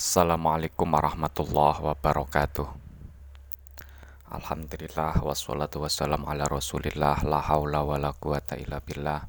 Assalamualaikum 0.00 0.96
warahmatullahi 0.96 1.84
wabarakatuh. 1.84 2.64
Alhamdulillah 4.32 5.20
wassalatu 5.20 5.84
wassalamu 5.84 6.24
ala 6.24 6.48
rasulillah 6.48 7.20
La 7.28 7.44
hawla 7.44 7.84
wa 7.84 8.00
la 8.00 8.08
quwata 8.16 8.56
illa 8.56 8.80
billah. 8.80 9.28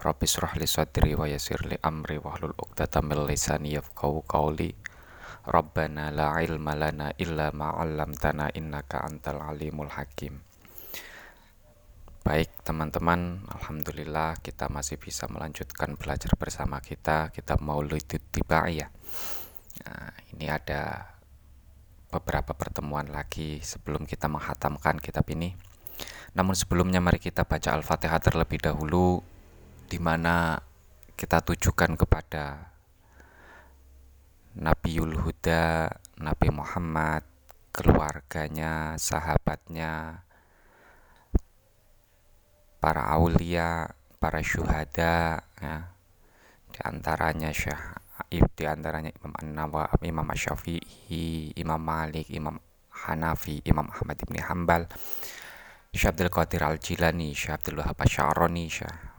Rabbi 0.00 0.24
surah 0.24 0.56
li 0.56 0.64
sadri 0.64 1.12
wa 1.12 1.28
yasir 1.28 1.68
li 1.68 1.76
amri 1.84 2.16
Wahlul 2.16 2.56
uqdata 2.56 3.04
min 3.04 3.28
lisani 3.28 3.76
yafqahu 3.76 4.24
qawli. 4.24 4.72
Rabbana 5.52 6.08
la 6.16 6.40
ilma 6.40 6.72
lana 6.72 7.12
illa 7.20 7.52
ma'allamtana 7.52 8.56
innaka 8.56 9.04
antal 9.04 9.44
alimul 9.44 9.92
hakim. 9.92 10.40
Baik 12.24 12.48
teman-teman, 12.64 13.44
Alhamdulillah 13.52 14.40
kita 14.40 14.72
masih 14.72 14.96
bisa 14.96 15.28
melanjutkan 15.28 16.00
belajar 16.00 16.32
bersama 16.40 16.80
kita. 16.80 17.28
Kita 17.36 17.60
mau 17.60 17.84
tiba 17.84 18.64
ya 18.72 18.88
Nah, 19.82 20.14
ini 20.30 20.46
ada 20.46 21.10
beberapa 22.14 22.54
pertemuan 22.54 23.10
lagi 23.10 23.58
sebelum 23.58 24.06
kita 24.06 24.30
menghatamkan 24.30 25.02
kitab 25.02 25.26
ini. 25.34 25.58
Namun 26.38 26.54
sebelumnya 26.54 27.02
mari 27.02 27.18
kita 27.18 27.42
baca 27.42 27.74
Al-Fatihah 27.74 28.22
terlebih 28.22 28.62
dahulu 28.62 29.18
di 29.90 29.98
mana 29.98 30.62
kita 31.18 31.42
tujukan 31.42 31.98
kepada 31.98 32.70
Nabiul 34.54 35.18
Huda, 35.18 35.90
Nabi 36.22 36.48
Muhammad, 36.54 37.26
keluarganya, 37.74 38.94
sahabatnya, 38.94 40.22
para 42.78 43.02
aulia, 43.10 43.90
para 44.22 44.38
syuhada, 44.38 45.42
ya. 45.58 45.90
di 46.70 46.78
antaranya 46.86 47.50
Syekh 47.50 48.03
di 48.40 48.64
antaranya 48.64 49.12
Imam 49.12 49.34
An-Nawawi, 49.36 50.08
Imam 50.08 50.28
Syafi'i, 50.32 51.52
Imam 51.58 51.82
Malik, 51.82 52.30
Imam 52.32 52.56
Hanafi, 53.04 53.60
Imam 53.66 53.90
Ahmad 53.90 54.16
bin 54.24 54.38
Hambal, 54.40 54.86
Syekh 55.94 56.14
Abdul 56.14 56.30
Qadir 56.30 56.62
Al-Jilani, 56.64 57.34
Syekh 57.34 57.58
Abdul 57.58 57.82
Wahab 57.82 57.98
Syaroni, 58.06 58.66
Syekh 58.66 59.14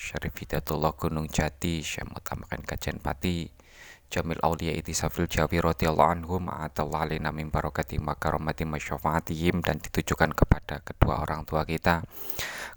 Syarif 0.00 0.32
Hidayatullah 0.32 0.96
Gunung 0.96 1.28
Jati, 1.28 1.84
Syekh 1.84 2.08
Mutamakan 2.08 2.64
Kajian 2.64 2.98
Pati, 3.04 3.44
Jamil 4.10 4.42
Aulia 4.42 4.74
Itisafil 4.74 5.30
Jawi 5.30 5.62
radhiyallahu 5.62 6.10
anhum 6.10 6.50
ma'atallah 6.50 7.06
alina 7.06 7.30
min 7.30 7.46
barakati 7.46 8.02
makaramati 8.02 8.66
masyafaatihim 8.66 9.62
dan 9.62 9.78
ditujukan 9.78 10.34
kepada 10.34 10.82
kedua 10.82 11.22
orang 11.22 11.46
tua 11.46 11.62
kita, 11.62 12.02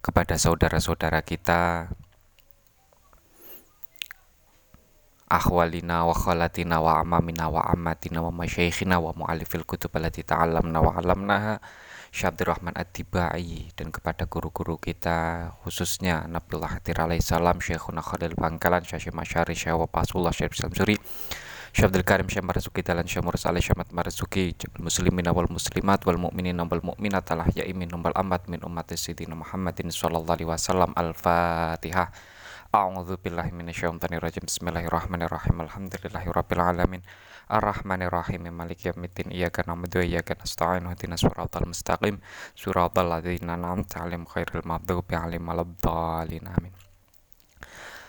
kepada 0.03 0.37
saudara-saudara 0.37 1.25
kita, 1.25 1.89
akhwalina 5.33 6.05
wa 6.05 6.13
khalatina 6.13 6.77
wa 6.77 7.01
amamina 7.01 7.49
wa 7.49 7.65
ammatina 7.65 8.21
wa 8.21 8.29
masyaikhina 8.29 9.01
wa 9.01 9.17
mu'alifil 9.17 9.65
kutub 9.65 9.89
allati 9.97 10.21
ta'allamna 10.21 10.77
wa 10.77 10.93
'allamnaha. 10.93 11.57
Syabdir 12.13 12.53
Rahman 12.53 12.77
Ad-Dibai 12.77 13.73
dan 13.73 13.89
kepada 13.89 14.29
guru-guru 14.29 14.77
kita 14.77 15.49
khususnya 15.65 16.29
Nabiullah 16.29 16.77
Hatir 16.77 17.01
salam 17.25 17.57
Syekhuna 17.57 18.05
Khalil 18.05 18.37
Bangkalan 18.37 18.85
Syekh 18.85 19.09
Masyari 19.09 19.57
Syekh 19.57 19.73
Wapasullah 19.73 20.29
Syekh 20.29 20.53
Samsuri 20.53 20.93
Syekh 21.73 21.89
Abdul 21.89 22.05
Karim 22.05 22.29
Syekh 22.29 22.45
Marzuki 22.45 22.85
Dalan 22.85 23.09
Syekh 23.09 23.25
Murus 23.25 23.49
Ali 23.49 23.65
Syekh 23.65 23.81
Marzuki 23.89 24.53
muslimin 24.77 25.25
wal 25.25 25.49
muslimat 25.49 26.05
wal 26.05 26.21
mu'minin 26.21 26.61
wal 26.61 26.85
mu'minat 26.85 27.33
alah 27.33 27.49
ya'imin 27.49 27.89
wal 27.89 28.13
amat 28.13 28.45
min 28.45 28.61
umatis 28.61 29.09
sidina 29.09 29.33
Muhammadin 29.33 29.89
sallallahu 29.89 30.37
alaihi 30.37 30.53
wasallam. 30.53 30.93
Al-Fatihah 30.93 32.13
A'udzu 32.73 33.21
billahi 33.21 33.53
minasyaitonir 33.53 34.17
rajim. 34.17 34.49
Bismillahirrahmanirrahim. 34.49 35.61
Alhamdulillahirabbil 35.61 36.57
alamin. 36.57 37.05
Arrahmanirrahim. 37.45 38.49
Maliki 38.49 38.89
yaumiddin. 38.89 39.29
Iyyaka 39.29 39.61
na'budu 39.69 40.01
wa 40.01 40.05
iyyaka 40.09 40.33
nasta'in. 40.41 40.89
Ihdinas 40.89 41.21
siratal 41.21 41.69
mustaqim. 41.69 42.17
Siratal 42.57 43.13
ladzina 43.13 43.61
an'amta 43.61 44.01
'alaihim 44.01 44.25
ghairil 44.25 44.65
maghdubi 44.65 45.13
'alaihim 45.13 45.45
waladdallin. 45.53 46.49
Amin. 46.49 46.73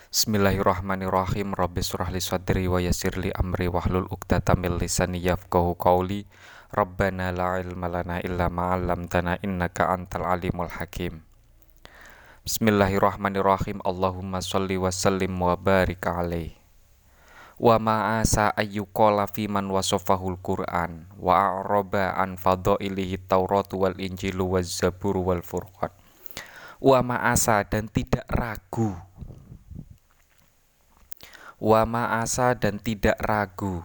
Bismillahirrahmanirrahim. 0.09 1.53
Rabbi 1.53 1.85
surah 1.85 2.09
sadri 2.17 2.65
wa 2.65 2.81
yassir 2.81 3.13
amri 3.37 3.69
wahlul 3.69 4.09
'uqdatam 4.09 4.65
min 4.65 4.81
lisani 4.81 5.21
yafqahu 5.21 5.77
qawli. 5.77 6.25
Rabbana 6.73 7.29
la 7.29 7.61
ilma 7.61 7.85
lana 7.85 8.17
illa 8.25 8.49
ma 8.49 8.73
'allamtana 8.73 9.37
innaka 9.45 9.93
antal 9.93 10.25
alimul 10.25 10.73
hakim. 10.73 11.21
Bismillahirrahmanirrahim. 12.45 13.81
Allahumma 13.81 14.37
salli 14.37 14.77
wa 14.77 14.93
sallim 14.93 15.33
wa 15.33 15.57
barik 15.57 16.05
alaih. 16.05 16.53
Wa 17.57 17.81
ma'asa 17.81 18.53
ayyuqala 18.53 19.25
fi 19.25 19.49
man 19.49 19.65
wasofahul 19.65 20.37
Qur'an 20.45 21.09
wa 21.17 21.41
a'raba 21.41 22.13
an 22.13 22.37
fadailihi 22.37 23.25
Taurat 23.25 23.65
wal 23.73 23.97
Injil 23.97 24.37
waz 24.45 24.77
Zabur 24.77 25.17
wal 25.25 25.41
Furqan. 25.41 25.89
Wa 26.77 27.01
ma'asa 27.01 27.65
dan 27.65 27.89
tidak 27.89 28.29
ragu. 28.29 28.93
Wa 31.57 31.81
ma'asa 31.89 32.53
dan 32.53 32.77
tidak 32.77 33.17
ragu. 33.25 33.81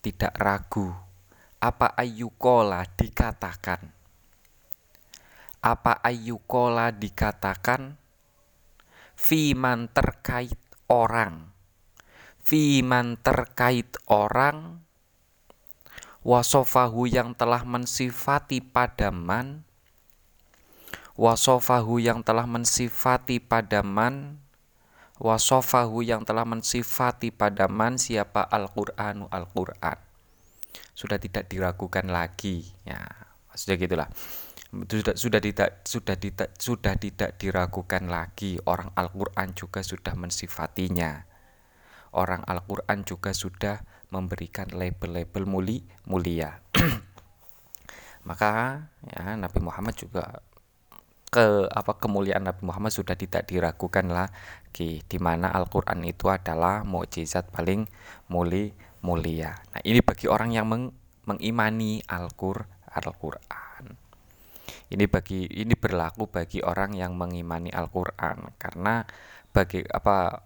Tidak 0.00 0.32
ragu. 0.32 0.96
Apa 1.60 1.92
ayyuqala 1.92 2.88
dikatakan 2.96 3.97
apa 5.58 5.98
ayyukola 6.06 6.94
dikatakan? 6.94 7.98
Fiman 9.18 9.90
terkait 9.90 10.58
orang. 10.86 11.50
Fiman 12.42 13.18
terkait 13.18 13.90
orang. 14.06 14.86
Wasofahu 16.22 17.10
yang 17.10 17.34
telah 17.34 17.66
mensifati 17.66 18.62
padaman. 18.62 19.66
Wasofahu 21.18 21.98
yang 21.98 22.22
telah 22.22 22.46
mensifati 22.46 23.42
padaman. 23.42 24.38
Wasofahu 25.18 26.06
yang 26.06 26.22
telah 26.22 26.46
mensifati 26.46 27.34
padaman 27.34 27.98
siapa? 27.98 28.46
Al-Qur'anu 28.46 29.26
Al-Qur'an. 29.26 29.98
Sudah 30.94 31.18
tidak 31.18 31.50
diragukan 31.50 32.06
lagi. 32.06 32.70
Ya 32.86 33.02
maksudnya 33.50 33.76
gitulah 33.82 34.08
sudah 34.68 35.16
sudah 35.16 35.40
tidak 35.40 35.80
sudah 35.88 36.16
tidak 36.20 36.50
sudah 36.60 36.94
tidak 37.00 37.40
diragukan 37.40 38.04
lagi 38.04 38.60
orang 38.68 38.92
Al-Qur'an 38.92 39.56
juga 39.56 39.80
sudah 39.80 40.12
mensifatinya. 40.12 41.24
Orang 42.12 42.44
Al-Qur'an 42.44 43.04
juga 43.04 43.32
sudah 43.32 43.80
memberikan 44.12 44.68
label-label 44.68 45.48
muli 45.48 45.84
mulia. 46.04 46.60
Maka 48.28 48.84
ya 49.08 49.40
Nabi 49.40 49.60
Muhammad 49.64 49.96
juga 49.96 50.44
ke 51.28 51.68
apa 51.68 51.96
kemuliaan 52.00 52.44
Nabi 52.48 52.64
Muhammad 52.64 52.92
sudah 52.92 53.12
tidak 53.12 53.48
diragukan 53.48 54.08
lagi 54.08 55.00
di 55.04 55.18
mana 55.20 55.52
Al-Qur'an 55.52 56.00
itu 56.04 56.28
adalah 56.28 56.84
mukjizat 56.84 57.52
paling 57.52 57.88
muli 58.28 58.72
mulia. 59.00 59.56
Nah, 59.72 59.80
ini 59.84 60.00
bagi 60.04 60.28
orang 60.28 60.52
yang 60.52 60.68
meng, 60.68 60.92
mengimani 61.24 62.04
Al-Qur'an. 62.04 62.76
Al-Qur'an. 62.88 63.67
Ini 64.88 65.04
bagi 65.04 65.44
ini 65.44 65.76
berlaku 65.76 66.32
bagi 66.32 66.64
orang 66.64 66.96
yang 66.96 67.12
mengimani 67.12 67.68
Al-Qur'an 67.68 68.56
karena 68.56 69.04
bagi 69.52 69.84
apa 69.84 70.44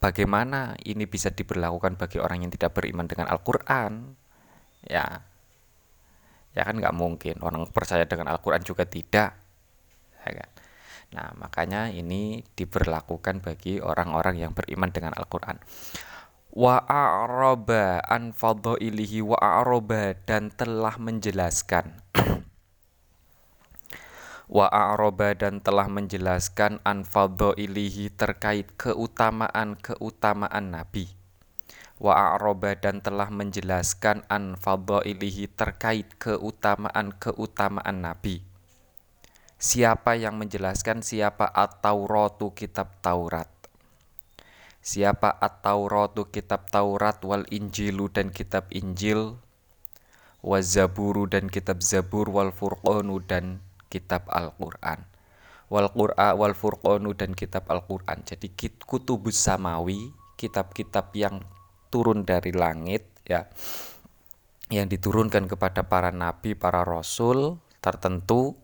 bagaimana 0.00 0.76
ini 0.84 1.08
bisa 1.08 1.32
diberlakukan 1.32 1.96
bagi 1.96 2.20
orang 2.20 2.44
yang 2.44 2.52
tidak 2.52 2.76
beriman 2.76 3.08
dengan 3.08 3.32
Al-Qur'an? 3.32 4.16
Ya. 4.84 5.24
Ya 6.50 6.62
kan 6.66 6.76
nggak 6.76 6.92
mungkin 6.92 7.40
orang 7.40 7.64
percaya 7.72 8.04
dengan 8.04 8.28
Al-Qur'an 8.32 8.60
juga 8.60 8.84
tidak. 8.84 9.32
Ya 10.20 10.30
kan? 10.36 10.50
Nah, 11.10 11.28
makanya 11.40 11.90
ini 11.90 12.44
diberlakukan 12.54 13.42
bagi 13.42 13.82
orang-orang 13.82 14.38
yang 14.38 14.52
beriman 14.54 14.92
dengan 14.94 15.16
Al-Qur'an 15.16 15.58
wa 16.50 16.82
a'raba 16.82 18.02
an 18.10 18.34
fadhailihi 18.34 19.22
wa 19.22 19.38
a'raba 19.38 20.18
dan 20.26 20.50
telah 20.50 20.98
menjelaskan. 20.98 22.02
Wa 24.50 24.66
a'raba 24.66 25.30
dan 25.38 25.62
telah 25.62 25.86
menjelaskan 25.86 26.82
an 26.82 27.06
fadhailihi 27.06 28.10
terkait 28.18 28.66
keutamaan-keutamaan 28.74 30.74
nabi. 30.74 31.14
Wa 32.02 32.34
a'raba 32.34 32.74
dan 32.74 32.98
telah 32.98 33.30
menjelaskan 33.30 34.26
an 34.26 34.58
fadhailihi 34.58 35.54
terkait 35.54 36.18
keutamaan-keutamaan 36.18 38.02
nabi. 38.02 38.42
Siapa 39.54 40.18
yang 40.18 40.34
menjelaskan? 40.34 41.06
Siapa? 41.06 41.46
At-tauratu 41.46 42.50
kitab 42.50 42.98
Taurat 42.98 43.49
Siapa 44.80 45.36
at-Tauratu 45.36 46.32
kitab 46.32 46.72
Taurat 46.72 47.20
wal 47.20 47.44
Injilu 47.52 48.08
dan 48.08 48.32
kitab 48.32 48.72
Injil 48.72 49.36
Wazaburu 50.40 51.28
dan 51.28 51.52
kitab 51.52 51.84
Zabur 51.84 52.32
wal 52.32 52.48
Furqanu 52.48 53.20
dan 53.20 53.60
kitab 53.92 54.24
Al-Qur'an 54.32 55.04
wal 55.70 55.88
Qur'a 55.92 56.34
wal 56.34 56.52
Furqanu 56.52 57.14
dan 57.14 57.32
kitab 57.32 57.70
Al-Qur'an. 57.70 58.26
Jadi 58.26 58.50
kutubus 58.84 59.38
samawi, 59.38 60.10
kitab-kitab 60.34 61.14
yang 61.14 61.44
turun 61.88 62.26
dari 62.26 62.50
langit 62.50 63.06
ya 63.24 63.46
yang 64.70 64.86
diturunkan 64.86 65.50
kepada 65.50 65.86
para 65.86 66.14
nabi, 66.14 66.54
para 66.54 66.86
rasul 66.86 67.58
tertentu 67.82 68.54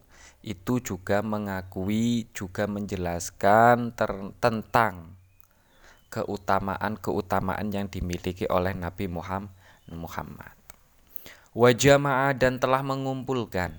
itu 0.46 0.78
juga 0.78 1.26
mengakui 1.26 2.30
juga 2.30 2.70
menjelaskan 2.70 3.90
tentang 4.38 5.15
keutamaan-keutamaan 6.11 7.70
yang 7.75 7.91
dimiliki 7.91 8.47
oleh 8.47 8.73
Nabi 8.73 9.11
Muhammad. 9.11 10.55
Wajah 11.56 11.99
dan 12.37 12.61
telah 12.61 12.85
mengumpulkan. 12.85 13.73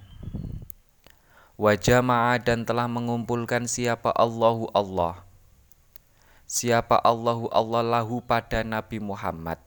Wajah 1.57 2.01
dan 2.41 2.65
telah 2.65 2.85
mengumpulkan 2.89 3.65
siapa 3.69 4.13
Allahu 4.13 4.69
Allah. 4.73 5.21
Siapa 6.47 7.01
Allahu 7.03 7.51
Allah 7.51 7.83
lahu 7.83 8.23
pada 8.23 8.63
Nabi 8.63 9.03
Muhammad. 9.03 9.59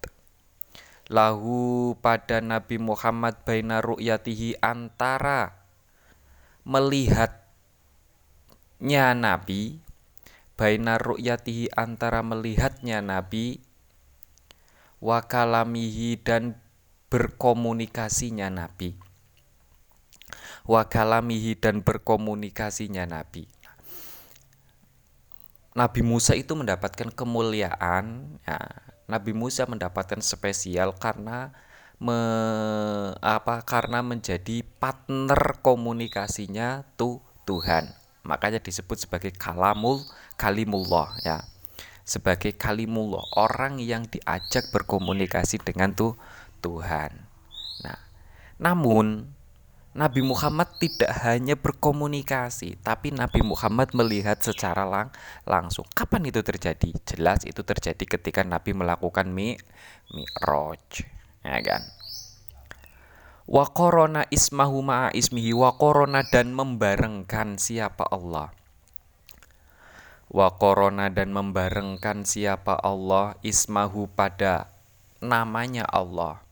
Lahu 1.11 1.99
pada 1.99 2.39
Nabi 2.39 2.79
Muhammad 2.79 3.43
baina 3.43 3.83
ru'yatihi 3.83 4.63
antara 4.63 5.59
melihatnya 6.63 7.35
Nabi 9.19 9.83
baina 10.61 11.01
ru'yatihi 11.01 11.73
antara 11.73 12.21
melihatnya 12.21 13.01
Nabi 13.01 13.65
wakalamihi 15.01 16.21
dan 16.21 16.61
berkomunikasinya 17.09 18.53
Nabi. 18.53 18.95
Wakalamihi 20.69 21.57
dan 21.59 21.81
berkomunikasinya 21.81 23.09
Nabi. 23.09 23.49
Nabi 25.75 26.01
Musa 26.05 26.37
itu 26.37 26.53
mendapatkan 26.53 27.09
kemuliaan 27.11 28.37
ya, 28.45 28.59
Nabi 29.09 29.33
Musa 29.33 29.65
mendapatkan 29.67 30.21
spesial 30.21 30.95
karena 31.01 31.57
me, 31.99 32.21
apa 33.19 33.65
karena 33.65 34.05
menjadi 34.05 34.63
partner 34.79 35.59
komunikasinya 35.65 36.85
tuh 36.95 37.25
Tuhan. 37.49 38.00
Makanya 38.25 38.61
disebut 38.61 39.01
sebagai 39.01 39.33
kalamul 39.33 40.05
kalimullah 40.37 41.17
ya. 41.25 41.45
Sebagai 42.05 42.59
kalimullah, 42.59 43.23
orang 43.39 43.79
yang 43.79 44.03
diajak 44.09 44.75
berkomunikasi 44.75 45.63
dengan 45.63 45.95
tuh 45.95 46.19
Tuhan. 46.59 47.15
Nah, 47.87 48.01
namun 48.59 49.31
Nabi 49.91 50.23
Muhammad 50.23 50.71
tidak 50.79 51.11
hanya 51.27 51.59
berkomunikasi, 51.59 52.79
tapi 52.79 53.11
Nabi 53.11 53.43
Muhammad 53.43 53.91
melihat 53.91 54.39
secara 54.39 54.87
lang 54.87 55.11
langsung. 55.43 55.83
Kapan 55.91 56.31
itu 56.31 56.47
terjadi? 56.47 56.95
Jelas 57.03 57.43
itu 57.43 57.63
terjadi 57.67 58.19
ketika 58.19 58.47
Nabi 58.47 58.71
melakukan 58.71 59.27
mi 59.31 59.59
mi'raj, 60.15 61.07
ya 61.43 61.59
kan? 61.63 61.83
Wa 63.49 63.65
korona 63.73 64.29
ismahu 64.29 64.85
ma'a 64.85 65.09
ismihi 65.17 65.57
wa 65.57 65.73
korona 65.73 66.21
dan 66.29 66.53
membarengkan 66.53 67.57
siapa 67.57 68.05
Allah. 68.13 68.53
Wa 70.29 70.53
korona 70.61 71.09
dan 71.09 71.33
membarengkan 71.33 72.29
siapa 72.29 72.77
Allah 72.77 73.41
ismahu 73.41 74.13
pada 74.13 74.69
namanya 75.25 75.89
Allah. 75.89 76.45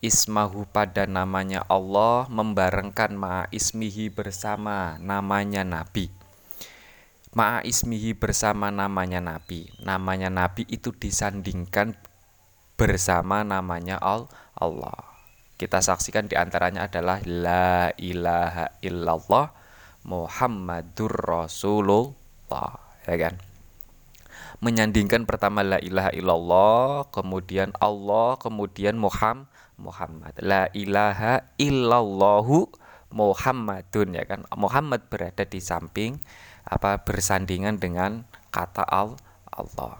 Ismahu 0.00 0.68
pada 0.72 1.04
namanya 1.04 1.64
Allah 1.68 2.24
membarengkan 2.32 3.12
ma'a 3.12 3.44
ismihi 3.52 4.08
bersama 4.08 4.96
namanya 4.96 5.60
Nabi. 5.60 6.08
Ma'a 7.36 7.60
ismihi 7.64 8.16
bersama 8.16 8.72
namanya 8.72 9.20
Nabi. 9.20 9.68
Namanya 9.84 10.32
Nabi 10.32 10.64
itu 10.72 10.88
disandingkan 10.88 11.96
bersama 12.80 13.44
namanya 13.44 14.00
Allah 14.00 15.15
kita 15.56 15.80
saksikan 15.80 16.28
di 16.28 16.36
antaranya 16.36 16.88
adalah 16.88 17.20
la 17.24 17.90
ilaha 17.96 18.76
illallah 18.84 19.46
Muhammadur 20.06 21.12
Rasulullah 21.12 22.78
ya 23.08 23.16
kan 23.16 23.34
menyandingkan 24.62 25.28
pertama 25.28 25.66
la 25.66 25.80
ilaha 25.82 26.12
illallah 26.14 27.08
kemudian 27.10 27.74
Allah 27.80 28.38
kemudian 28.40 28.96
Muhammad 28.96 29.50
Muhammad. 29.76 30.32
La 30.40 30.68
ilaha 30.72 31.44
illallahu 31.60 32.68
Muhammadun 33.12 34.16
ya 34.16 34.24
kan. 34.24 34.44
Muhammad 34.56 35.06
berada 35.08 35.44
di 35.44 35.60
samping 35.60 36.18
apa 36.66 37.04
bersandingan 37.04 37.78
dengan 37.78 38.26
kata 38.50 38.82
Allah. 38.88 39.94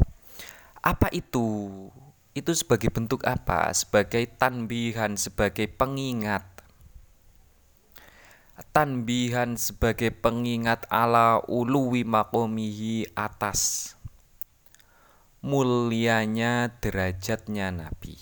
Apa 0.83 1.09
itu? 1.13 1.89
Itu 2.37 2.53
sebagai 2.53 2.93
bentuk 2.93 3.25
apa? 3.25 3.73
Sebagai 3.73 4.29
tanbihan, 4.37 5.17
sebagai 5.17 5.73
pengingat. 5.73 6.45
Tanbihan 8.77 9.57
sebagai 9.57 10.13
pengingat 10.13 10.85
ala 10.93 11.41
uluwi 11.49 12.05
makomihi 12.05 13.09
atas 13.17 13.97
mulianya 15.47 16.75
derajatnya 16.83 17.71
Nabi 17.71 18.19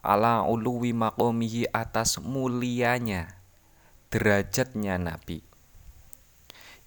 ala 0.00 0.42
uluwi 0.48 0.96
makomihi 0.96 1.68
atas 1.70 2.18
mulianya 2.18 3.38
derajatnya 4.08 4.96
Nabi 4.96 5.44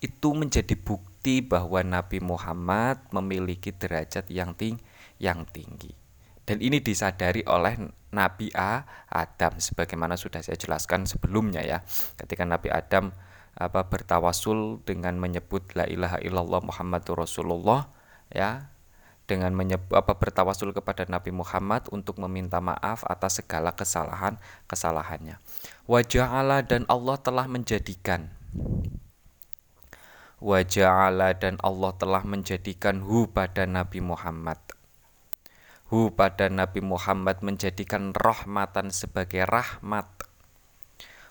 itu 0.02 0.30
menjadi 0.36 0.76
bukti 0.76 1.46
bahwa 1.46 1.86
Nabi 1.86 2.20
Muhammad 2.26 3.00
memiliki 3.14 3.70
derajat 3.70 4.28
yang 4.34 4.58
ting 4.58 4.82
yang 5.22 5.48
tinggi 5.48 6.05
dan 6.46 6.62
ini 6.62 6.82
disadari 6.82 7.42
oleh 7.46 7.78
Nabi 8.14 8.54
A 8.56 8.86
Adam 9.12 9.58
sebagaimana 9.60 10.16
sudah 10.16 10.40
saya 10.46 10.56
jelaskan 10.56 11.10
sebelumnya 11.10 11.66
ya 11.66 11.82
ketika 12.22 12.46
Nabi 12.48 12.72
Adam 12.72 13.12
apa 13.56 13.88
bertawasul 13.88 14.84
dengan 14.84 15.16
menyebut 15.20 15.76
la 15.76 15.88
ilaha 15.88 16.20
illallah 16.20 16.62
Muhammadur 16.64 17.24
Rasulullah 17.24 17.88
ya 18.32 18.72
dengan 19.26 19.58
menyebut 19.58 19.90
apa 19.98 20.16
bertawasul 20.22 20.70
kepada 20.72 21.10
Nabi 21.10 21.34
Muhammad 21.34 21.90
untuk 21.90 22.22
meminta 22.22 22.62
maaf 22.62 23.02
atas 23.10 23.42
segala 23.42 23.74
kesalahan 23.74 24.38
kesalahannya. 24.70 25.42
Wajah 25.90 26.30
Allah 26.30 26.62
dan 26.62 26.86
Allah 26.86 27.18
telah 27.18 27.50
menjadikan 27.50 28.30
Wajah 30.46 31.10
Allah 31.10 31.34
dan 31.34 31.58
Allah 31.64 31.96
telah 31.98 32.22
menjadikan 32.22 33.02
hu 33.02 33.26
pada 33.26 33.66
Nabi 33.66 34.04
Muhammad. 34.04 34.62
Hu 35.86 36.10
pada 36.10 36.50
Nabi 36.50 36.82
Muhammad 36.82 37.46
menjadikan 37.46 38.10
rahmatan 38.10 38.90
sebagai 38.90 39.46
rahmat. 39.46 40.10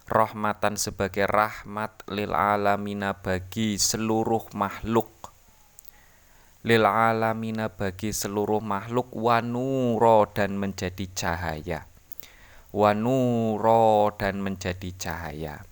Rahmatan 0.06 0.78
sebagai 0.78 1.26
rahmat 1.26 2.06
lil 2.06 2.30
alamina 2.30 3.18
bagi 3.18 3.74
seluruh 3.82 4.54
makhluk. 4.54 5.10
Lil 6.62 6.86
alamina 6.86 7.66
bagi 7.66 8.14
seluruh 8.14 8.62
makhluk 8.62 9.10
wanuro 9.10 10.30
dan 10.30 10.54
menjadi 10.54 11.02
cahaya. 11.10 11.90
Wanuro 12.70 14.14
dan 14.14 14.38
menjadi 14.38 14.94
cahaya. 14.94 15.66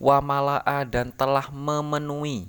Wa 0.00 0.24
mala'a 0.24 0.88
dan 0.88 1.12
telah 1.12 1.52
memenuhi 1.52 2.48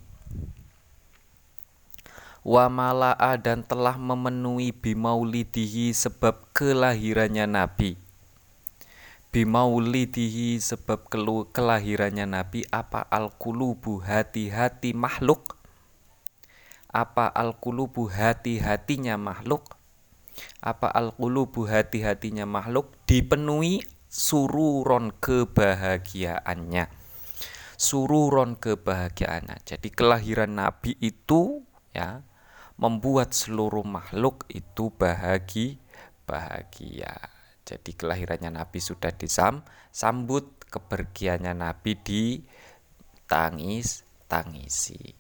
wa 2.44 2.72
mala'a 2.72 3.36
dan 3.36 3.68
telah 3.68 4.00
memenuhi 4.00 4.72
bimaulidihi 4.72 5.92
sebab 5.92 6.52
kelahirannya 6.56 7.46
Nabi. 7.46 8.00
Bimaulidihi 9.30 10.58
sebab 10.58 11.06
kelahirannya 11.54 12.26
Nabi 12.26 12.66
apa 12.74 13.06
al-kulubu 13.06 14.02
hati-hati 14.02 14.98
makhluk? 14.98 15.54
Apa 16.90 17.30
al-qulubu 17.30 18.10
hati-hatinya 18.10 19.14
makhluk? 19.22 19.78
Apa 20.58 20.90
al-qulubu 20.90 21.70
hati-hatinya 21.70 22.50
makhluk? 22.50 22.98
Dipenuhi 23.06 23.86
sururon 24.10 25.14
kebahagiaannya. 25.14 26.90
Sururon 27.78 28.58
kebahagiaannya. 28.58 29.62
Jadi 29.62 29.88
kelahiran 29.94 30.58
nabi 30.58 30.98
itu 30.98 31.62
ya 31.94 32.26
membuat 32.80 33.36
seluruh 33.36 33.84
makhluk 33.84 34.48
itu 34.48 34.88
bahagi 34.96 35.76
bahagia. 36.24 37.12
Jadi 37.68 37.92
kelahirannya 37.94 38.56
nabi 38.56 38.80
sudah 38.80 39.12
disam 39.12 39.62
sambut 39.92 40.48
kepergiannya 40.72 41.52
nabi 41.52 42.00
di 42.00 42.24
tangis 43.28 44.08
tangisi. 44.32 45.20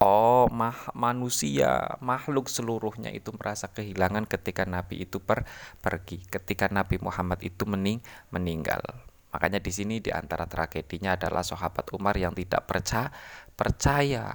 Oh, 0.00 0.48
mah, 0.48 0.96
manusia, 0.96 2.00
makhluk 2.00 2.48
seluruhnya 2.48 3.12
itu 3.12 3.36
merasa 3.36 3.68
kehilangan 3.68 4.24
ketika 4.24 4.64
Nabi 4.64 5.04
itu 5.04 5.20
per, 5.20 5.44
pergi, 5.76 6.24
ketika 6.24 6.72
Nabi 6.72 6.96
Muhammad 7.04 7.44
itu 7.44 7.68
mening, 7.68 8.00
meninggal. 8.32 8.80
Makanya 9.28 9.60
di 9.60 9.68
sini 9.68 10.00
di 10.00 10.08
antara 10.08 10.48
tragedinya 10.48 11.20
adalah 11.20 11.44
sahabat 11.44 11.92
Umar 11.92 12.16
yang 12.16 12.32
tidak 12.32 12.64
percaya, 12.64 13.12
percaya, 13.52 14.32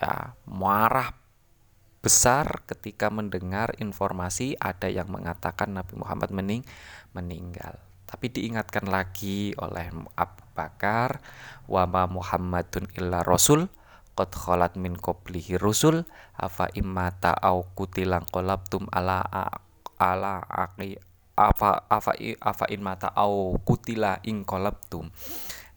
ya, 0.00 0.32
marah 0.48 1.21
besar 2.02 2.66
ketika 2.66 3.08
mendengar 3.08 3.78
informasi 3.78 4.58
ada 4.58 4.90
yang 4.90 5.08
mengatakan 5.08 5.70
Nabi 5.70 5.94
Muhammad 5.94 6.34
mening 6.34 6.66
meninggal. 7.14 7.78
Tapi 8.10 8.28
diingatkan 8.28 8.90
lagi 8.90 9.56
oleh 9.56 9.88
Abu 10.18 10.44
Bakar, 10.52 11.22
wa 11.70 11.86
ma 11.88 12.04
Muhammadun 12.10 12.90
illa 12.98 13.24
rasul 13.24 13.70
qad 14.12 14.28
khalat 14.36 14.76
min 14.76 14.92
qablihi 14.98 15.56
rusul 15.56 16.04
afa 16.36 16.68
immata 16.76 17.32
au 17.32 17.64
kutilang 17.72 18.28
qalabtum 18.28 18.84
ala 18.92 19.24
ala 19.96 20.44
aqi 20.44 21.00
afa 21.32 21.88
afa 21.88 22.12
afa 22.20 22.64
in 22.68 22.84
mata 22.84 23.08
au 23.16 23.56
kutila 23.64 24.20
ing 24.28 24.44
qalabtum 24.44 25.08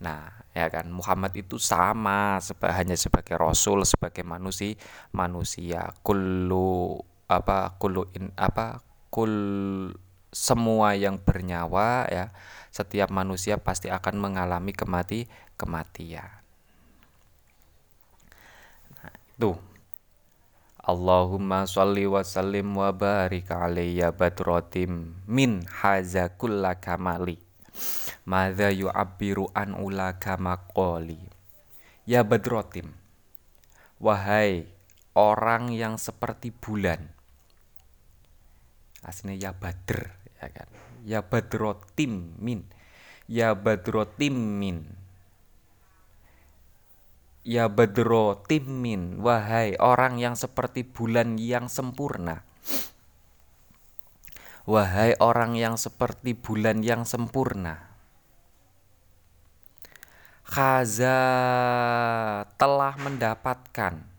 nah 0.04 0.45
ya 0.56 0.72
kan 0.72 0.88
Muhammad 0.88 1.36
itu 1.36 1.60
sama 1.60 2.40
seba, 2.40 2.72
hanya 2.72 2.96
sebagai 2.96 3.36
rasul 3.36 3.84
sebagai 3.84 4.24
manusia 4.24 4.80
manusia 5.12 5.92
kullu 6.00 7.04
apa 7.28 7.76
kullu 7.76 8.08
in 8.16 8.32
apa 8.40 8.80
kul 9.12 9.36
semua 10.32 10.96
yang 10.96 11.20
bernyawa 11.20 12.08
ya 12.08 12.32
setiap 12.72 13.08
manusia 13.12 13.56
pasti 13.60 13.88
akan 13.88 14.20
mengalami 14.20 14.76
kemati 14.76 15.32
kematian. 15.56 16.28
Nah, 19.00 19.16
itu. 19.16 19.56
Allahumma 20.86 21.66
sholli 21.66 22.06
wa 22.06 22.22
sallim 22.22 22.78
wa 22.78 22.94
barik 22.94 23.50
alayya 23.50 24.14
badrotim 24.14 25.18
min 25.26 25.66
haza 25.66 26.30
kulla 26.36 26.78
kamali. 26.78 27.45
Madza 28.26 28.74
yu'abbiru 28.74 29.52
an 29.54 29.78
ula 29.78 30.16
maqali. 30.40 31.20
Ya 32.10 32.26
badrotim. 32.26 32.94
Wahai 34.02 34.68
orang 35.16 35.72
yang 35.72 35.96
seperti 35.96 36.52
bulan. 36.52 37.12
Aslinya 39.06 39.38
ya 39.38 39.52
badr 39.54 40.26
ya 40.46 40.48
kan 40.54 40.70
ya 41.06 41.20
badrotim 41.26 42.38
min 42.38 42.66
ya 43.26 43.58
badrotim 43.58 44.62
min 44.62 44.86
ya 47.46 47.70
badrotim 47.70 48.66
min 48.66 49.02
wahai 49.22 49.78
orang 49.78 50.22
yang 50.22 50.38
seperti 50.38 50.86
bulan 50.86 51.38
yang 51.42 51.70
sempurna 51.70 52.46
wahai 54.66 55.14
orang 55.22 55.54
yang 55.54 55.78
seperti 55.78 56.34
bulan 56.34 56.82
yang 56.82 57.06
sempurna 57.06 57.94
Khaza 60.46 61.18
telah 62.58 62.94
mendapatkan 63.02 64.16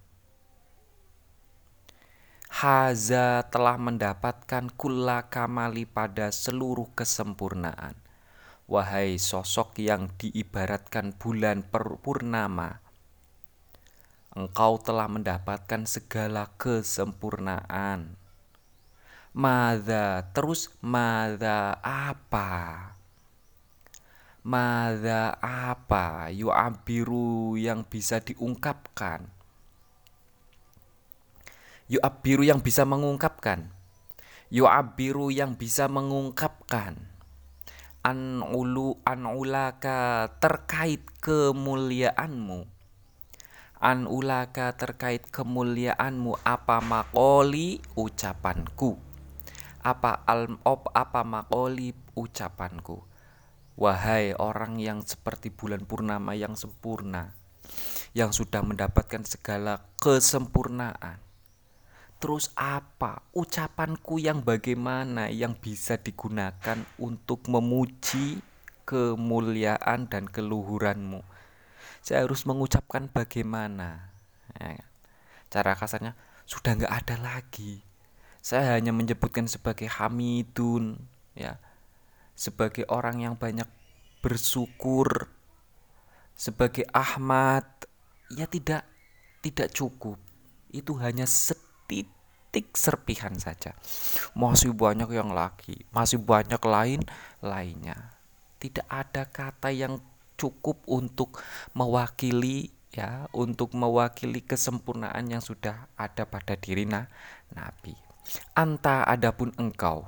Haza 2.56 3.44
telah 3.52 3.76
mendapatkan 3.76 4.72
kulla 4.80 5.28
kamali 5.28 5.84
pada 5.84 6.32
seluruh 6.32 6.88
kesempurnaan. 6.96 7.92
Wahai 8.64 9.20
sosok 9.20 9.76
yang 9.76 10.08
diibaratkan 10.16 11.12
bulan 11.20 11.68
purnama, 12.00 12.80
engkau 14.32 14.80
telah 14.80 15.04
mendapatkan 15.04 15.84
segala 15.84 16.48
kesempurnaan. 16.56 18.16
Mada 19.36 20.32
terus 20.32 20.72
mada 20.80 21.76
apa? 21.84 22.88
Mada 24.40 25.36
apa? 25.44 26.32
Yu'abiru 26.32 27.60
yang 27.60 27.84
bisa 27.84 28.16
diungkapkan. 28.24 29.28
Yu'abiru 31.92 32.48
yang 32.48 32.64
bisa 32.64 32.88
mengungkapkan. 32.88 33.68
Yu'abiru 34.48 35.28
yang 35.28 35.60
bisa 35.60 35.84
mengungkapkan. 35.84 36.96
An 38.08 38.40
ulu 38.40 39.04
an 39.04 39.28
ulaka 39.28 40.32
terkait 40.40 41.04
kemuliaanmu. 41.20 42.64
An 43.84 44.08
ulaka 44.08 44.72
terkait 44.80 45.28
kemuliaanmu 45.28 46.40
apa 46.40 46.80
makoli? 46.80 47.84
Ucapanku 48.00 49.04
apa 49.86 50.26
al 50.26 50.58
op 50.66 50.90
apa 50.90 51.22
makoli 51.22 51.94
ucapanku 52.18 53.06
wahai 53.78 54.34
orang 54.34 54.82
yang 54.82 55.06
seperti 55.06 55.54
bulan 55.54 55.86
purnama 55.86 56.34
yang 56.34 56.58
sempurna 56.58 57.38
yang 58.18 58.34
sudah 58.34 58.66
mendapatkan 58.66 59.22
segala 59.22 59.86
kesempurnaan 60.02 61.22
Terus 62.16 62.48
apa 62.56 63.20
ucapanku 63.36 64.16
yang 64.16 64.40
bagaimana 64.40 65.28
yang 65.28 65.52
bisa 65.52 66.00
digunakan 66.00 66.80
untuk 66.96 67.44
memuji 67.44 68.40
kemuliaan 68.88 70.08
dan 70.08 70.24
keluhuranmu? 70.24 71.20
Saya 72.00 72.24
harus 72.24 72.48
mengucapkan 72.48 73.12
bagaimana? 73.12 74.16
Ya, 74.56 74.80
kan? 74.80 74.88
cara 75.52 75.72
kasarnya 75.76 76.12
sudah 76.48 76.72
nggak 76.80 76.94
ada 77.04 77.16
lagi. 77.20 77.84
Saya 78.46 78.78
hanya 78.78 78.94
menyebutkan 78.94 79.50
sebagai 79.50 79.90
Hamidun, 79.90 81.02
ya, 81.34 81.58
sebagai 82.38 82.86
orang 82.86 83.26
yang 83.26 83.34
banyak 83.34 83.66
bersyukur, 84.22 85.26
sebagai 86.38 86.86
Ahmad, 86.94 87.66
ya 88.30 88.46
tidak 88.46 88.86
tidak 89.42 89.74
cukup. 89.74 90.14
Itu 90.70 90.94
hanya 91.02 91.26
sedikit 91.26 91.66
titik 92.56 92.72
serpihan 92.72 93.36
saja. 93.36 93.76
Masih 94.32 94.72
banyak 94.72 95.12
yang 95.12 95.28
lagi, 95.28 95.84
masih 95.92 96.16
banyak 96.16 96.56
lain 96.64 97.04
lainnya. 97.44 98.16
Tidak 98.56 98.88
ada 98.88 99.28
kata 99.28 99.68
yang 99.68 100.00
cukup 100.40 100.80
untuk 100.88 101.36
mewakili 101.76 102.72
ya, 102.96 103.28
untuk 103.36 103.76
mewakili 103.76 104.40
kesempurnaan 104.40 105.28
yang 105.28 105.44
sudah 105.44 105.84
ada 106.00 106.24
pada 106.24 106.56
diri 106.56 106.88
na, 106.88 107.12
Nabi. 107.52 108.05
Anta 108.58 109.06
adapun 109.06 109.54
engkau. 109.54 110.02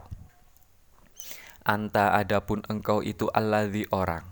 Anta 1.62 2.18
adapun 2.18 2.66
engkau 2.66 2.98
itu 2.98 3.30
alladzi 3.30 3.87
orang. 3.94 4.26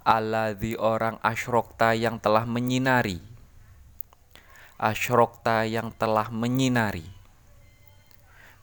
Alladzi 0.00 0.72
orang 0.80 1.20
asyrokta 1.20 1.92
yang 1.92 2.16
telah 2.24 2.48
menyinari. 2.48 3.20
Asyrokta 4.80 5.68
yang 5.68 5.92
telah 5.92 6.32
menyinari. 6.32 7.04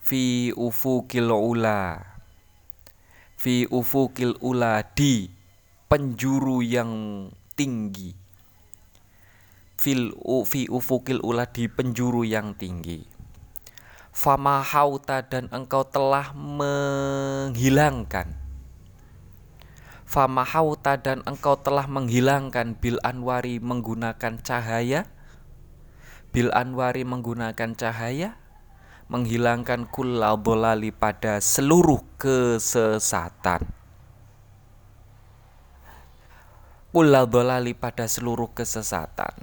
Fi 0.01 0.49
ufukil 0.57 1.29
ula. 1.29 2.01
Fi 3.37 3.69
ufukil 3.69 4.33
ula 4.41 4.81
di 4.97 5.29
penjuru 5.85 6.65
yang 6.65 6.91
tinggi. 7.53 8.17
Fil 9.77 10.17
fi 10.49 10.65
ufukil 10.65 11.21
ula 11.21 11.45
di 11.45 11.69
penjuru 11.69 12.25
yang 12.25 12.57
tinggi 12.57 13.18
fama 14.19 14.59
hauta 14.59 15.23
dan 15.23 15.47
engkau 15.55 15.87
telah 15.87 16.35
menghilangkan 16.35 18.35
fama 20.03 20.43
hauta 20.43 20.99
dan 20.99 21.23
engkau 21.23 21.55
telah 21.55 21.87
menghilangkan 21.87 22.75
bil 22.75 22.99
anwari 22.99 23.63
menggunakan 23.63 24.43
cahaya 24.43 25.07
Bil 26.29 26.53
Anwari 26.53 27.01
menggunakan 27.01 27.73
cahaya 27.73 28.37
menghilangkan 29.09 29.89
bolali 30.37 30.93
pada 30.93 31.41
seluruh 31.41 32.05
kesesatan. 32.21 33.65
bolali 37.25 37.73
pada 37.73 38.05
seluruh 38.05 38.53
kesesatan. 38.53 39.33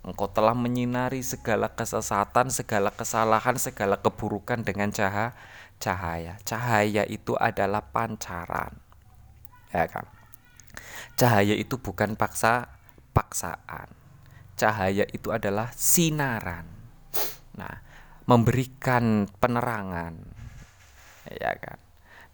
Engkau 0.00 0.32
telah 0.32 0.56
menyinari 0.56 1.20
segala 1.20 1.72
kesesatan, 1.72 2.48
segala 2.48 2.88
kesalahan, 2.90 3.56
segala 3.60 4.00
keburukan 4.00 4.64
dengan 4.64 4.88
cahaya. 4.88 5.36
Cahaya, 5.80 6.36
cahaya 6.44 7.08
itu 7.08 7.32
adalah 7.40 7.80
pancaran, 7.80 8.76
ya 9.72 9.88
kan? 9.88 10.04
Cahaya 11.16 11.56
itu 11.56 11.80
bukan 11.80 12.20
paksa 12.20 12.68
paksaan 13.16 14.00
cahaya 14.60 15.08
itu 15.08 15.32
adalah 15.32 15.72
sinaran. 15.72 16.68
Nah, 17.56 17.80
memberikan 18.28 19.24
penerangan. 19.40 20.20
Ya 21.32 21.56
kan? 21.56 21.80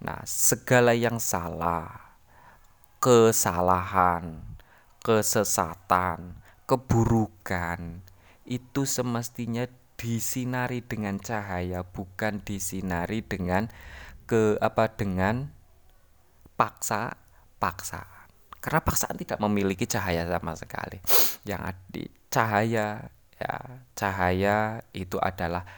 Nah, 0.02 0.26
segala 0.26 0.90
yang 0.90 1.22
salah, 1.22 2.18
kesalahan, 2.98 4.42
kesesatan, 5.06 6.34
keburukan 6.66 8.02
itu 8.46 8.82
semestinya 8.86 9.66
disinari 9.96 10.84
dengan 10.84 11.16
cahaya, 11.18 11.82
bukan 11.86 12.44
disinari 12.44 13.24
dengan 13.24 13.72
ke 14.26 14.58
apa 14.58 14.90
dengan 14.90 15.54
paksa 16.58 17.14
paksa 17.62 18.04
karena 18.58 18.82
paksaan 18.82 19.16
tidak 19.16 19.38
memiliki 19.38 19.86
cahaya 19.86 20.26
sama 20.26 20.58
sekali 20.58 20.98
yang 21.46 21.62
di 21.86 22.10
cahaya 22.26 23.06
Ya, 23.36 23.84
cahaya 23.92 24.80
itu 24.96 25.20
adalah 25.20 25.68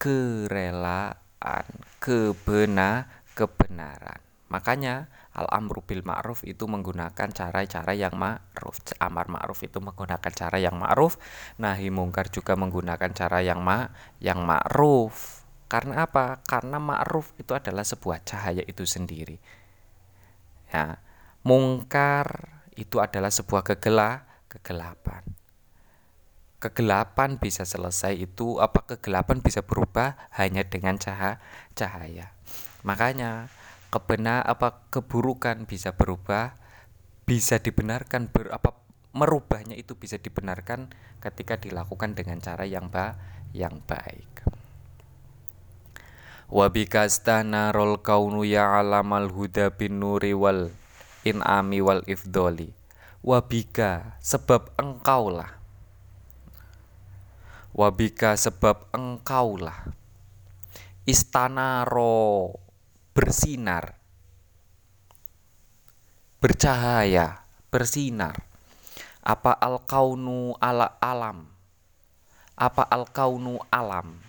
kerelaan, 0.00 1.66
kebenar, 2.00 3.12
kebenaran. 3.36 4.23
Makanya 4.54 5.10
al-amru 5.34 5.82
bil 5.82 6.06
ma'ruf 6.06 6.46
itu 6.46 6.70
menggunakan 6.70 7.26
cara-cara 7.34 7.90
yang 7.90 8.14
ma'ruf. 8.14 8.78
Amar 9.02 9.26
ma'ruf 9.26 9.66
itu 9.66 9.82
menggunakan 9.82 10.30
cara 10.30 10.62
yang 10.62 10.78
ma'ruf, 10.78 11.18
nahi 11.58 11.90
mungkar 11.90 12.30
juga 12.30 12.54
menggunakan 12.54 13.10
cara 13.10 13.42
yang 13.42 13.58
ma 13.58 13.90
yang 14.22 14.46
ma'ruf. 14.46 15.42
Karena 15.66 16.06
apa? 16.06 16.38
Karena 16.46 16.78
ma'ruf 16.78 17.34
itu 17.34 17.50
adalah 17.50 17.82
sebuah 17.82 18.22
cahaya 18.22 18.62
itu 18.62 18.86
sendiri. 18.86 19.42
Ya, 20.70 21.02
mungkar 21.42 22.62
itu 22.78 23.02
adalah 23.02 23.34
sebuah 23.34 23.66
kegelap, 23.66 24.22
kegelapan. 24.46 25.26
Kegelapan 26.62 27.42
bisa 27.42 27.66
selesai 27.66 28.14
itu 28.14 28.62
apa 28.62 28.86
kegelapan 28.86 29.42
bisa 29.42 29.66
berubah 29.66 30.30
hanya 30.38 30.62
dengan 30.62 30.94
cahaya. 30.94 32.30
Makanya 32.86 33.50
kebenar 33.94 34.42
apa 34.42 34.90
keburukan 34.90 35.70
bisa 35.70 35.94
berubah 35.94 36.58
bisa 37.22 37.62
dibenarkan 37.62 38.26
ber, 38.26 38.50
apa 38.50 38.74
merubahnya 39.14 39.78
itu 39.78 39.94
bisa 39.94 40.18
dibenarkan 40.18 40.90
ketika 41.22 41.54
dilakukan 41.56 42.18
dengan 42.18 42.42
cara 42.42 42.66
yang 42.66 42.90
ba 42.90 43.14
yang 43.54 43.78
baik. 43.86 44.42
Wabikastana 46.50 47.70
rol 47.70 48.02
kaunu 48.02 48.42
ya 48.42 48.76
alamal 48.82 49.30
huda 49.30 49.72
bin 49.78 50.02
nuri 50.02 50.34
wal 50.36 50.74
in'ami 51.24 51.80
wal 51.80 52.02
ifdoli. 52.04 52.74
Wabika 53.24 54.20
sebab 54.20 54.76
engkaulah. 54.76 55.56
Wabika 57.72 58.36
sebab 58.36 58.92
engkaulah. 58.92 59.96
Istana 61.08 61.88
ro 61.88 62.63
bersinar, 63.14 63.96
bercahaya, 66.42 67.46
bersinar. 67.72 68.36
Apa 69.24 69.56
al-kaunu 69.56 70.52
ala 70.60 71.00
alam? 71.00 71.48
Apa 72.58 72.84
al-kaunu 72.84 73.56
alam? 73.72 74.20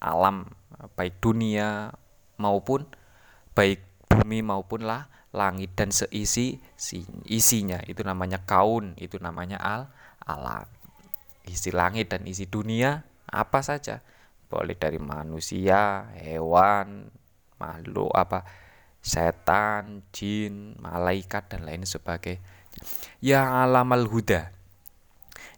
Alam 0.00 0.48
baik 0.96 1.20
dunia 1.20 1.92
maupun 2.40 2.88
baik 3.52 3.84
bumi 4.08 4.40
maupun 4.40 4.88
lah 4.88 5.10
langit 5.30 5.76
dan 5.76 5.92
seisi 5.92 6.58
isinya 7.28 7.78
itu 7.86 8.00
namanya 8.02 8.40
kaun 8.42 8.96
itu 8.96 9.20
namanya 9.20 9.60
al 9.60 9.82
alam 10.24 10.66
isi 11.46 11.70
langit 11.70 12.10
dan 12.10 12.24
isi 12.26 12.48
dunia 12.48 13.04
apa 13.30 13.62
saja 13.62 14.02
boleh 14.50 14.74
dari 14.74 14.98
manusia 14.98 16.10
hewan 16.18 17.09
makhluk 17.60 18.08
apa 18.16 18.48
setan, 19.00 20.04
jin, 20.12 20.76
malaikat 20.80 21.48
dan 21.52 21.64
lain 21.64 21.84
sebagainya. 21.84 22.40
Ya 23.20 23.64
alamal 23.64 24.08
huda. 24.08 24.52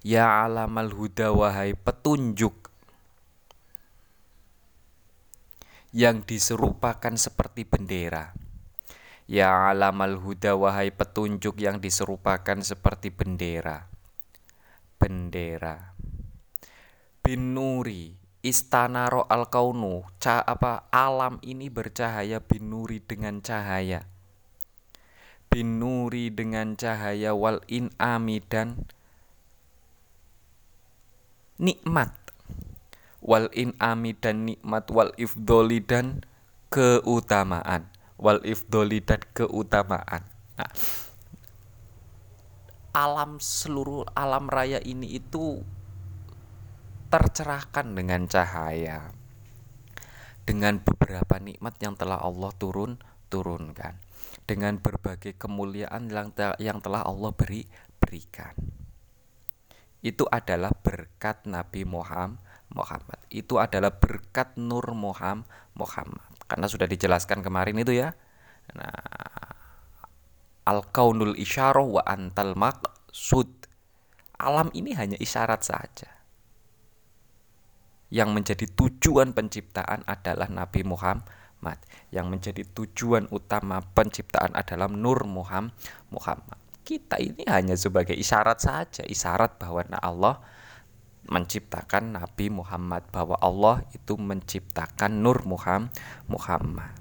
Ya 0.02 0.42
alamal 0.42 0.90
huda 0.90 1.30
wahai 1.30 1.78
petunjuk 1.78 2.70
yang 5.94 6.24
diserupakan 6.24 7.14
seperti 7.14 7.62
bendera. 7.62 8.34
Ya 9.30 9.70
alamal 9.70 10.18
huda 10.18 10.58
wahai 10.58 10.90
petunjuk 10.90 11.62
yang 11.62 11.78
diserupakan 11.78 12.58
seperti 12.64 13.14
bendera. 13.14 13.86
Bendera. 14.98 15.94
Binuri 17.22 18.21
istana 18.42 19.06
ro 19.06 19.22
al 19.30 19.46
kaunu 19.46 20.02
ca 20.18 20.42
apa 20.42 20.90
alam 20.90 21.38
ini 21.46 21.70
bercahaya 21.70 22.42
binuri 22.42 22.98
dengan 22.98 23.38
cahaya. 23.38 24.10
Binuri 25.46 26.34
dengan 26.34 26.74
cahaya 26.74 27.38
wal 27.38 27.62
inami 27.70 28.42
dan 28.42 28.90
nikmat. 31.62 32.10
Wal 33.22 33.46
inami 33.54 34.18
dan 34.18 34.50
nikmat 34.50 34.90
wal 34.90 35.14
ifdoli 35.14 35.78
dan 35.78 36.26
keutamaan. 36.74 37.86
Wal 38.18 38.42
ifdoli 38.42 38.98
dan 38.98 39.22
keutamaan. 39.38 40.26
Nah, 40.58 40.72
alam 42.92 43.38
seluruh 43.38 44.04
alam 44.12 44.50
raya 44.50 44.82
ini 44.82 45.16
itu 45.16 45.62
tercerahkan 47.12 47.92
dengan 47.92 48.24
cahaya. 48.24 49.12
Dengan 50.48 50.80
beberapa 50.80 51.36
nikmat 51.36 51.76
yang 51.84 51.92
telah 51.92 52.24
Allah 52.24 52.48
turun 52.56 52.96
turunkan. 53.28 54.00
Dengan 54.48 54.80
berbagai 54.80 55.36
kemuliaan 55.36 56.08
yang, 56.56 56.80
telah 56.80 57.04
Allah 57.04 57.30
beri 57.36 57.68
berikan. 58.00 58.56
Itu 60.00 60.24
adalah 60.32 60.72
berkat 60.72 61.44
Nabi 61.44 61.84
Muhammad 61.84 62.40
Muhammad. 62.72 63.20
Itu 63.28 63.60
adalah 63.60 63.92
berkat 63.92 64.56
Nur 64.56 64.96
Muhammad 64.96 65.44
Muhammad. 65.76 66.32
Karena 66.48 66.64
sudah 66.66 66.88
dijelaskan 66.88 67.44
kemarin 67.44 67.76
itu 67.76 67.92
ya. 67.92 68.16
Nah 68.72 69.52
al 70.64 70.80
kaunul 70.88 71.36
isyarah 71.36 71.84
wa 71.84 72.02
antal 72.08 72.56
maqsud. 72.56 73.68
Alam 74.40 74.72
ini 74.74 74.96
hanya 74.96 75.20
isyarat 75.20 75.62
saja 75.62 76.21
yang 78.12 78.36
menjadi 78.36 78.68
tujuan 78.68 79.32
penciptaan 79.32 80.04
adalah 80.04 80.44
Nabi 80.52 80.84
Muhammad. 80.84 81.80
Yang 82.12 82.26
menjadi 82.28 82.62
tujuan 82.76 83.32
utama 83.32 83.80
penciptaan 83.80 84.52
adalah 84.52 84.92
Nur 84.92 85.24
Muhammad. 85.24 86.60
Kita 86.84 87.16
ini 87.16 87.48
hanya 87.48 87.72
sebagai 87.72 88.12
isyarat 88.12 88.60
saja. 88.60 89.02
Isyarat 89.08 89.56
bahwa 89.56 89.88
Allah 89.96 90.44
menciptakan 91.24 92.20
Nabi 92.20 92.52
Muhammad. 92.52 93.08
Bahwa 93.08 93.40
Allah 93.40 93.80
itu 93.96 94.20
menciptakan 94.20 95.24
Nur 95.24 95.48
Muhammad. 95.48 95.96
Muhammad. 96.28 96.92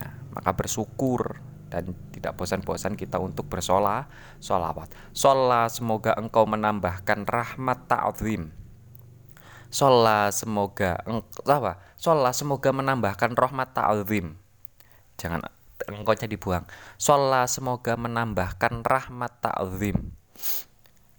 Ya, 0.00 0.16
maka 0.32 0.56
bersyukur 0.56 1.44
dan 1.68 1.92
tidak 2.16 2.40
bosan-bosan 2.40 2.96
kita 2.96 3.20
untuk 3.20 3.52
bersolah 3.52 4.08
solawat. 4.40 4.88
Sholat 5.12 5.76
semoga 5.76 6.16
engkau 6.16 6.48
menambahkan 6.48 7.28
rahmat 7.28 7.84
ta'zim 7.84 8.57
Sholat 9.68 10.32
semoga 10.32 10.96
apa? 11.44 11.76
Sholat 12.00 12.32
semoga 12.32 12.72
menambahkan 12.72 13.36
rahmat 13.36 13.76
ta'zim. 13.76 14.40
Jangan 15.20 15.44
engkaunya 15.84 16.24
dibuang. 16.24 16.64
Sholat 16.96 17.52
semoga 17.52 17.92
menambahkan 18.00 18.80
rahmat 18.80 19.44
ta'zim. 19.44 20.16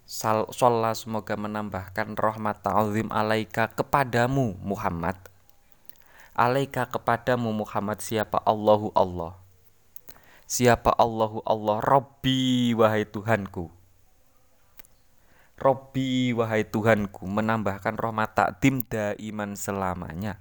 Sholat 0.09 0.97
semoga 0.97 1.37
menambahkan 1.37 2.17
rahmat 2.17 2.65
ta'zim 2.65 3.13
alaika 3.13 3.69
kepadamu 3.69 4.57
Muhammad. 4.65 5.21
Alaika 6.33 6.89
kepadamu 6.89 7.53
Muhammad 7.53 8.01
siapa 8.01 8.41
Allahu 8.49 8.89
Allah. 8.97 9.37
Siapa 10.49 10.89
Allahu 10.97 11.45
Allah 11.45 11.77
Rabbi 11.85 12.73
wahai 12.73 13.05
Tuhanku 13.05 13.78
Robbi 15.59 16.31
wahai 16.31 16.63
Tuhanku 16.63 17.27
menambahkan 17.27 17.99
rahmat 17.99 18.31
takdim 18.31 18.79
daiman 18.87 19.59
selamanya. 19.59 20.39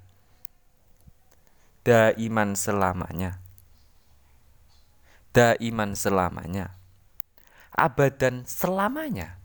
Daiman 1.83 2.54
selamanya. 2.54 3.42
Daiman 5.35 5.98
selamanya. 5.98 6.78
Abadan 7.74 8.46
selamanya. 8.46 9.42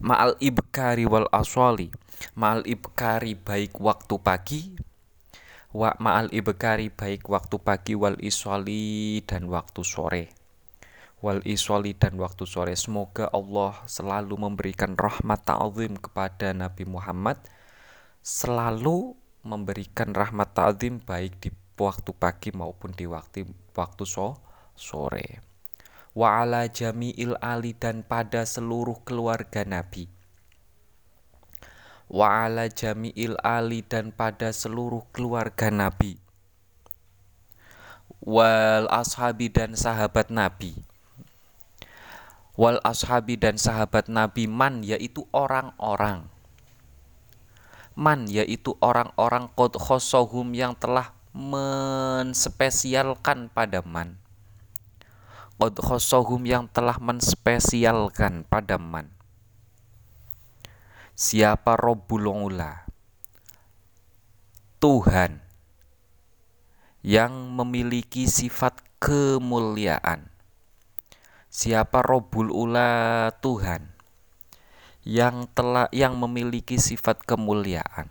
Ma'al 0.00 0.40
ibkari 0.40 1.04
wal 1.04 1.28
aswali. 1.28 1.92
Ma'al 2.32 2.64
ibkari 2.64 3.36
baik 3.36 3.76
waktu 3.76 4.16
pagi. 4.24 4.62
Wa 5.76 5.92
ma'al 6.00 6.32
ibkari 6.32 6.88
baik 6.88 7.28
waktu 7.28 7.60
pagi 7.60 7.92
wal 7.92 8.16
iswali 8.24 9.20
dan 9.28 9.52
waktu 9.52 9.84
sore 9.84 10.43
wal 11.24 11.40
iswali 11.48 11.96
dan 11.96 12.20
waktu 12.20 12.44
sore. 12.44 12.76
Semoga 12.76 13.32
Allah 13.32 13.80
selalu 13.88 14.36
memberikan 14.36 14.92
rahmat 14.92 15.48
ta'zim 15.48 15.96
kepada 15.96 16.52
Nabi 16.52 16.84
Muhammad, 16.84 17.40
selalu 18.20 19.16
memberikan 19.40 20.12
rahmat 20.12 20.52
ta'zim 20.52 21.00
baik 21.00 21.40
di 21.40 21.48
waktu 21.80 22.12
pagi 22.12 22.52
maupun 22.52 22.92
di 22.92 23.08
waktu 23.08 23.48
waktu 23.72 24.04
so, 24.04 24.36
sore. 24.76 25.40
Wa 26.12 26.44
ala 26.44 26.68
jami'il 26.68 27.40
ali 27.40 27.72
dan 27.72 28.04
pada 28.04 28.44
seluruh 28.44 29.00
keluarga 29.08 29.64
Nabi. 29.64 30.06
Wa 32.06 32.46
ala 32.46 32.68
jami'il 32.68 33.40
ali 33.40 33.80
dan 33.80 34.12
pada 34.12 34.52
seluruh 34.52 35.08
keluarga 35.10 35.72
Nabi. 35.72 36.20
Wal 38.22 38.86
ashabi 38.92 39.50
dan 39.50 39.74
sahabat 39.74 40.30
Nabi 40.30 40.93
wal 42.54 42.78
ashabi 42.86 43.34
dan 43.34 43.58
sahabat 43.58 44.06
Nabi 44.06 44.46
man 44.46 44.86
yaitu 44.86 45.26
orang-orang. 45.34 46.30
Man 47.94 48.26
yaitu 48.26 48.74
orang-orang 48.82 49.46
qad 49.54 49.78
khosohum 49.78 50.50
yang 50.54 50.74
telah 50.74 51.14
menspesialkan 51.34 53.50
pada 53.50 53.82
man. 53.86 54.18
Qad 55.58 55.78
khosohum 55.78 56.42
yang 56.42 56.66
telah 56.70 56.98
menspesialkan 56.98 58.42
pada 58.46 58.78
man. 58.78 59.10
Siapa 61.14 61.78
Rabbul 61.78 62.26
Ula? 62.26 62.82
Tuhan 64.82 65.38
yang 67.06 67.54
memiliki 67.54 68.26
sifat 68.26 68.82
kemuliaan 68.98 70.33
siapa 71.54 72.02
Rabbul 72.02 72.50
Ula 72.50 73.30
Tuhan 73.38 73.94
yang 75.06 75.46
telah 75.54 75.86
yang 75.94 76.18
memiliki 76.18 76.82
sifat 76.82 77.22
kemuliaan. 77.22 78.10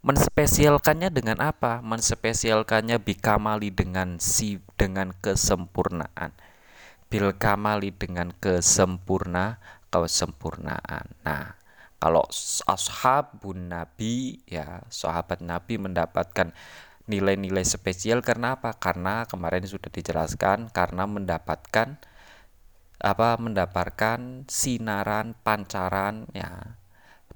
Menspesialkannya 0.00 1.12
dengan 1.12 1.44
apa? 1.44 1.84
Menspesialkannya 1.84 2.96
bikamali 3.04 3.68
dengan 3.68 4.16
si 4.16 4.64
dengan 4.80 5.12
kesempurnaan. 5.12 6.32
Bil 7.12 7.36
kamali 7.36 7.92
dengan 7.92 8.32
kesempurna 8.32 9.60
kesempurnaan. 9.92 11.04
Nah, 11.28 11.52
kalau 12.00 12.24
ashabun 12.64 13.68
nabi 13.68 14.40
ya 14.48 14.86
sahabat 14.88 15.44
nabi 15.44 15.76
mendapatkan 15.76 16.56
nilai-nilai 17.10 17.66
spesial 17.66 18.24
karena 18.24 18.56
apa? 18.56 18.72
Karena 18.72 19.28
kemarin 19.28 19.68
sudah 19.68 19.92
dijelaskan 19.92 20.72
karena 20.72 21.04
mendapatkan 21.04 21.98
apa 22.98 23.38
mendapatkan 23.38 24.44
sinaran 24.50 25.38
pancaran 25.46 26.26
ya 26.34 26.78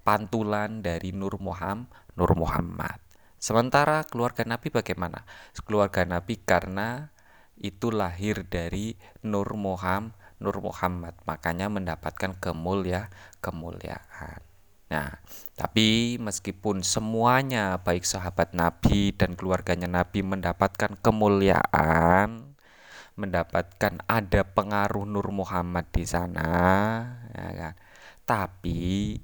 pantulan 0.02 0.82
dari 0.82 1.14
Nur 1.14 1.38
Muhammad 1.38 1.86
Nur 2.18 2.34
Muhammad. 2.34 2.98
Sementara 3.42 4.06
keluarga 4.06 4.46
Nabi 4.46 4.70
bagaimana? 4.70 5.26
Keluarga 5.66 6.06
Nabi 6.06 6.38
karena 6.38 7.10
itu 7.58 7.90
lahir 7.90 8.46
dari 8.46 8.94
Nur 9.22 9.54
Muhammad 9.58 10.14
Nur 10.42 10.58
Muhammad. 10.58 11.14
Makanya 11.22 11.70
mendapatkan 11.70 12.34
kemulia 12.42 13.10
kemuliaan. 13.38 14.42
Nah, 14.92 15.22
tapi 15.56 16.20
meskipun 16.20 16.84
semuanya 16.84 17.80
baik 17.80 18.04
sahabat 18.04 18.52
Nabi 18.52 19.16
dan 19.16 19.38
keluarganya 19.38 19.88
Nabi 19.88 20.20
mendapatkan 20.20 21.00
kemuliaan, 21.00 22.41
mendapatkan 23.16 24.00
ada 24.08 24.42
pengaruh 24.42 25.04
Nur 25.04 25.28
Muhammad 25.30 25.88
di 25.92 26.04
sana 26.08 26.48
ya 27.32 27.48
kan? 27.52 27.74
Tapi 28.24 29.16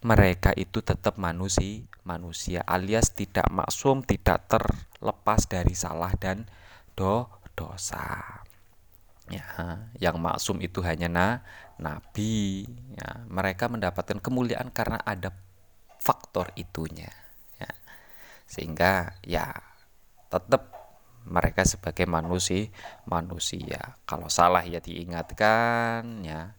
mereka 0.00 0.56
itu 0.56 0.80
tetap 0.80 1.20
manusia 1.20 1.84
manusia 2.08 2.64
alias 2.64 3.12
tidak 3.12 3.52
maksum 3.52 4.00
tidak 4.00 4.48
terlepas 4.48 5.44
dari 5.44 5.76
salah 5.76 6.12
dan 6.16 6.48
do 6.96 7.28
dosa. 7.52 8.40
Ya 9.30 9.86
yang 10.00 10.18
maksum 10.18 10.58
itu 10.64 10.80
hanya 10.80 11.06
na 11.12 11.28
nabi. 11.76 12.64
Ya 12.96 13.28
mereka 13.28 13.68
mendapatkan 13.68 14.18
kemuliaan 14.18 14.72
karena 14.72 14.98
ada 15.04 15.36
faktor 16.00 16.50
itunya 16.56 17.12
ya. 17.60 17.70
Sehingga 18.48 19.20
ya 19.20 19.52
tetap 20.32 20.79
mereka 21.26 21.66
sebagai 21.66 22.08
manusia 22.08 22.70
manusia. 23.04 23.98
Kalau 24.08 24.32
salah 24.32 24.64
ya 24.64 24.80
diingatkan 24.80 26.24
ya. 26.24 26.56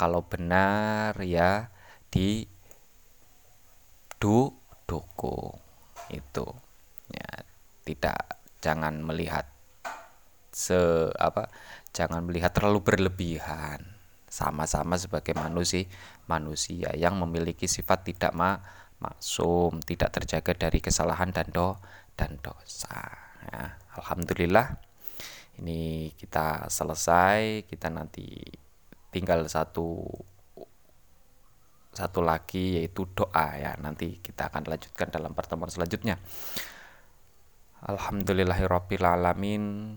Kalau 0.00 0.24
benar 0.24 1.14
ya 1.20 1.68
di 2.08 2.48
du 4.18 4.50
dukung 4.88 5.60
itu 6.10 6.46
ya. 7.12 7.30
Tidak 7.84 8.20
jangan 8.60 9.02
melihat 9.02 9.48
se 10.50 11.10
apa 11.16 11.48
jangan 11.94 12.26
melihat 12.26 12.50
terlalu 12.54 12.82
berlebihan. 12.82 13.98
Sama-sama 14.30 14.94
sebagai 14.94 15.34
manusia 15.34 15.90
manusia 16.30 16.94
yang 16.94 17.18
memiliki 17.18 17.66
sifat 17.66 18.06
tidak 18.06 18.30
ma 18.30 18.62
maksum 19.00 19.80
tidak 19.82 20.12
terjaga 20.12 20.68
dari 20.68 20.78
kesalahan 20.78 21.32
dan 21.34 21.48
do 21.50 21.74
dan 22.14 22.36
dosa 22.38 23.29
ya, 23.48 23.80
Alhamdulillah. 23.96 24.76
Ini 25.60 26.12
kita 26.16 26.72
selesai 26.72 27.68
kita 27.68 27.92
nanti 27.92 28.40
tinggal 29.12 29.44
satu 29.44 30.08
satu 31.92 32.20
lagi 32.24 32.80
yaitu 32.80 33.04
doa. 33.12 33.56
Ya 33.60 33.76
nanti 33.76 34.20
kita 34.22 34.48
akan 34.48 34.68
lanjutkan 34.70 35.12
dalam 35.12 35.36
pertemuan 35.36 35.68
selanjutnya. 35.68 36.16
Alhamdulillahirabbil 37.84 39.04
alamin. 39.04 39.96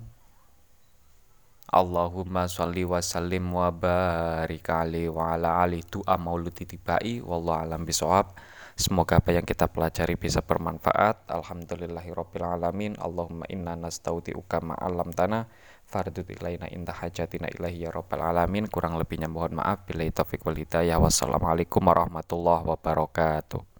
Allahumma 1.74 2.46
sholli 2.46 2.86
wa 2.86 3.02
sallim 3.02 3.50
wa 3.50 3.74
barik 3.74 4.70
alaihi 4.70 5.10
wa 5.10 5.34
ala 5.34 5.66
ali 5.66 5.82
doa 5.88 6.20
mauludi 6.20 6.70
tibai. 6.70 7.24
Wallahu 7.24 7.60
alam 7.66 7.82
bisawab 7.88 8.36
Semoga 8.74 9.22
apa 9.22 9.30
yang 9.30 9.46
kita 9.46 9.70
pelajari 9.70 10.18
bisa 10.18 10.42
bermanfaat. 10.42 11.30
Alhamdulillahirabbil 11.30 12.46
alamin. 12.46 12.98
Allahumma 12.98 13.46
inna 13.50 13.78
nastaudiuka 13.78 14.66
ma 14.66 14.74
'allamtana 14.78 15.46
fardud 15.86 16.26
ilaina 16.26 16.66
inda 16.74 16.90
hajatina 16.90 17.50
ilahi 17.54 17.86
ya 17.86 17.94
rabbal 17.94 18.26
alamin. 18.26 18.66
Kurang 18.66 18.98
lebihnya 18.98 19.30
mohon 19.30 19.62
maaf. 19.62 19.86
Bila 19.86 20.06
taufik 20.10 20.42
wal 20.42 20.58
hidayah. 20.58 20.98
Wassalamualaikum 20.98 21.86
warahmatullahi 21.86 22.66
wabarakatuh. 22.66 23.73